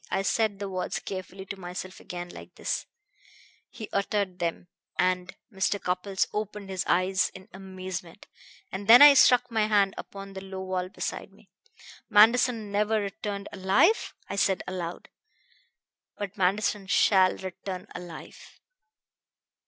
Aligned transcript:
I 0.09 0.23
said 0.23 0.57
the 0.57 0.67
words 0.67 0.97
carefully 0.97 1.45
to 1.45 1.59
myself 1.59 1.99
again, 1.99 2.29
like 2.29 2.55
this" 2.55 2.87
he 3.69 3.87
uttered 3.93 4.39
them, 4.39 4.67
and 4.97 5.35
Mr. 5.53 5.79
Cupples 5.79 6.25
opened 6.33 6.71
his 6.71 6.83
eyes 6.87 7.29
in 7.35 7.47
amazement 7.53 8.25
"and 8.71 8.87
then 8.87 9.03
I 9.03 9.13
struck 9.13 9.51
my 9.51 9.67
hand 9.67 9.93
upon 9.99 10.33
the 10.33 10.41
low 10.41 10.63
wall 10.63 10.89
beside 10.89 11.31
me. 11.31 11.51
'Manderson 12.09 12.71
never 12.71 12.99
returned 12.99 13.47
alive?' 13.53 14.15
I 14.27 14.37
said 14.37 14.63
aloud. 14.67 15.07
'But 16.17 16.35
Manderson 16.35 16.87
shall 16.87 17.37
return 17.37 17.85
alive!' 17.93 18.59